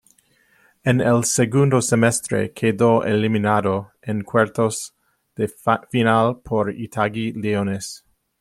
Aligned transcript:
En 0.83 0.99
el 0.99 1.25
segundo 1.25 1.79
semestre 1.87 2.53
quedó 2.53 3.03
eliminado 3.05 3.91
en 4.01 4.23
cuartos 4.23 4.95
de 5.35 5.47
final 5.47 6.39
por 6.41 6.73
Itagüí 6.73 7.33
Leones. 7.33 7.93